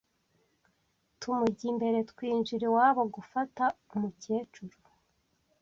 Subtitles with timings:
[1.19, 3.63] tumujya imbere twinjira iwabo gufata
[3.95, 4.77] umukecuru